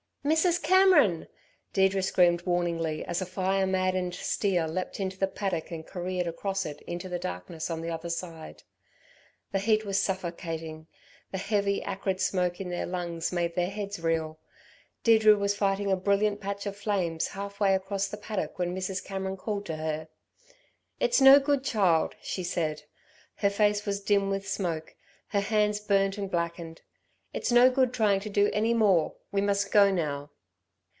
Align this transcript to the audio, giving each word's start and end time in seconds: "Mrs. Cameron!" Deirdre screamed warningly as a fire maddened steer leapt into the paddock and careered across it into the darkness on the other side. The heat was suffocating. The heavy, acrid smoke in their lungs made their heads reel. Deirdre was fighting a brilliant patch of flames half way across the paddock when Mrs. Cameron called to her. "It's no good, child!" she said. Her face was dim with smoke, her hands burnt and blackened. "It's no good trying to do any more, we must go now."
"Mrs. 0.23 0.61
Cameron!" 0.61 1.27
Deirdre 1.73 2.03
screamed 2.03 2.45
warningly 2.45 3.03
as 3.05 3.23
a 3.23 3.25
fire 3.25 3.65
maddened 3.65 4.13
steer 4.13 4.67
leapt 4.67 4.99
into 4.99 5.17
the 5.17 5.25
paddock 5.25 5.71
and 5.71 5.83
careered 5.83 6.27
across 6.27 6.63
it 6.63 6.79
into 6.81 7.09
the 7.09 7.17
darkness 7.17 7.71
on 7.71 7.81
the 7.81 7.89
other 7.89 8.11
side. 8.11 8.61
The 9.51 9.57
heat 9.57 9.83
was 9.83 9.99
suffocating. 9.99 10.85
The 11.31 11.39
heavy, 11.39 11.81
acrid 11.81 12.21
smoke 12.21 12.61
in 12.61 12.69
their 12.69 12.85
lungs 12.85 13.31
made 13.31 13.55
their 13.55 13.71
heads 13.71 13.99
reel. 13.99 14.39
Deirdre 15.03 15.33
was 15.35 15.55
fighting 15.57 15.91
a 15.91 15.95
brilliant 15.95 16.39
patch 16.39 16.67
of 16.67 16.77
flames 16.77 17.29
half 17.29 17.59
way 17.59 17.73
across 17.73 18.07
the 18.07 18.15
paddock 18.15 18.59
when 18.59 18.75
Mrs. 18.75 19.03
Cameron 19.03 19.37
called 19.37 19.65
to 19.65 19.77
her. 19.77 20.07
"It's 20.99 21.19
no 21.19 21.39
good, 21.39 21.63
child!" 21.63 22.13
she 22.21 22.43
said. 22.43 22.83
Her 23.37 23.49
face 23.49 23.87
was 23.87 24.01
dim 24.01 24.29
with 24.29 24.47
smoke, 24.47 24.93
her 25.29 25.41
hands 25.41 25.79
burnt 25.79 26.19
and 26.19 26.29
blackened. 26.29 26.83
"It's 27.33 27.49
no 27.51 27.71
good 27.71 27.91
trying 27.93 28.19
to 28.19 28.29
do 28.29 28.49
any 28.53 28.73
more, 28.73 29.15
we 29.31 29.39
must 29.39 29.71
go 29.71 29.89
now." 29.89 30.29